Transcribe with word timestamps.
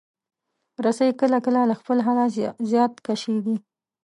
رسۍ 0.85 1.09
کله 1.21 1.37
کله 1.45 1.61
له 1.69 1.75
خپل 1.81 1.97
حده 2.05 2.25
زیات 2.71 2.93
کشېږي. 3.05 3.55